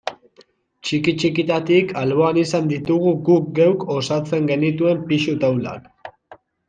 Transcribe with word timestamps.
Txiki-txikitatik 0.87 1.93
alboan 2.03 2.39
izan 2.43 2.71
ditugu 2.71 3.13
guk 3.29 3.51
geuk 3.61 3.85
osatzen 3.97 4.49
genituen 4.53 5.05
pisu 5.13 5.37
taulak. 5.45 6.17